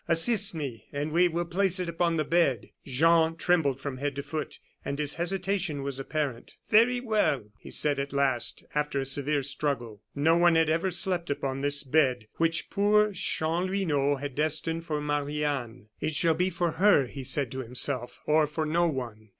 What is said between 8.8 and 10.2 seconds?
a severe struggle.